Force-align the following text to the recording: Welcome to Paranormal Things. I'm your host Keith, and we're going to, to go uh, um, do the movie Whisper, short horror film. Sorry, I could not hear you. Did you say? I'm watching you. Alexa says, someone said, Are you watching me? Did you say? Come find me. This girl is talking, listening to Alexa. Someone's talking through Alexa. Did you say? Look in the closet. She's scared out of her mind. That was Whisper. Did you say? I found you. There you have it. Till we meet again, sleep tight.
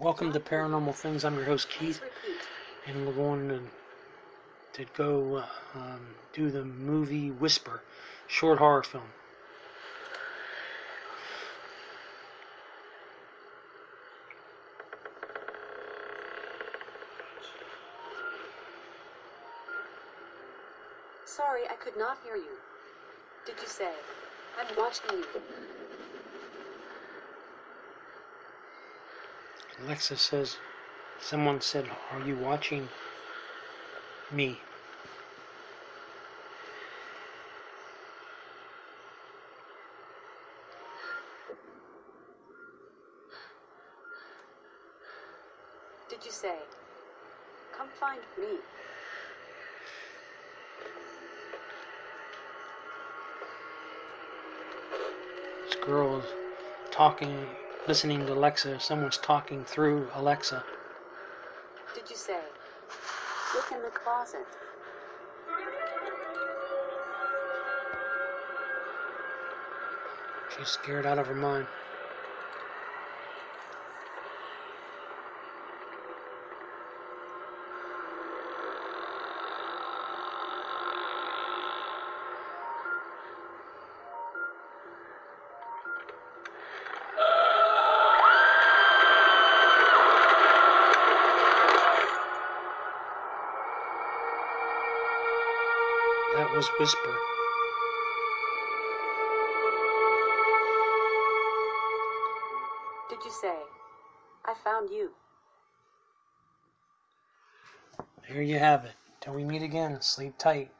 Welcome 0.00 0.32
to 0.32 0.40
Paranormal 0.40 0.94
Things. 0.94 1.26
I'm 1.26 1.34
your 1.34 1.44
host 1.44 1.68
Keith, 1.68 2.00
and 2.86 3.06
we're 3.06 3.12
going 3.12 3.48
to, 3.50 3.60
to 4.72 4.90
go 4.96 5.34
uh, 5.34 5.46
um, 5.78 6.00
do 6.32 6.50
the 6.50 6.64
movie 6.64 7.30
Whisper, 7.30 7.82
short 8.26 8.58
horror 8.58 8.82
film. 8.82 9.04
Sorry, 21.26 21.64
I 21.70 21.74
could 21.74 21.98
not 21.98 22.16
hear 22.24 22.36
you. 22.36 22.56
Did 23.44 23.56
you 23.60 23.68
say? 23.68 23.92
I'm 24.58 24.74
watching 24.78 25.18
you. 25.18 25.26
Alexa 29.82 30.16
says, 30.16 30.56
someone 31.22 31.60
said, 31.60 31.88
Are 32.10 32.20
you 32.20 32.36
watching 32.36 32.86
me? 34.30 34.60
Did 46.10 46.24
you 46.24 46.30
say? 46.30 46.56
Come 47.76 47.88
find 47.98 48.20
me. 48.38 48.58
This 55.64 55.76
girl 55.80 56.18
is 56.18 56.26
talking, 56.90 57.46
listening 57.86 58.26
to 58.26 58.32
Alexa. 58.32 58.80
Someone's 58.80 59.16
talking 59.18 59.64
through 59.64 60.08
Alexa. 60.14 60.64
Did 61.94 62.08
you 62.10 62.16
say? 62.16 62.40
Look 63.54 63.72
in 63.72 63.82
the 63.82 63.90
closet. 63.90 64.46
She's 70.56 70.68
scared 70.68 71.06
out 71.06 71.18
of 71.18 71.26
her 71.26 71.34
mind. 71.34 71.66
That 96.36 96.48
was 96.52 96.68
Whisper. 96.78 97.16
Did 103.10 103.24
you 103.24 103.30
say? 103.32 103.56
I 104.44 104.54
found 104.62 104.90
you. 104.90 105.10
There 108.28 108.42
you 108.42 108.60
have 108.60 108.84
it. 108.84 108.92
Till 109.20 109.34
we 109.34 109.44
meet 109.44 109.62
again, 109.62 110.00
sleep 110.00 110.38
tight. 110.38 110.70